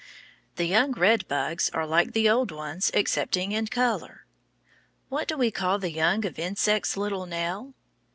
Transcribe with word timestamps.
The 0.55 0.65
young 0.65 0.93
red 0.93 1.27
bugs 1.27 1.69
are 1.75 1.85
like 1.85 2.13
the 2.13 2.27
old 2.27 2.49
ones, 2.51 2.89
excepting 2.91 3.51
in 3.51 3.67
color. 3.67 4.25
What 5.09 5.27
do 5.27 5.37
we 5.37 5.51
call 5.51 5.77
the 5.77 5.91
young 5.91 6.25
of 6.25 6.39
insects, 6.39 6.97
little 6.97 7.27
Nell? 7.27 7.75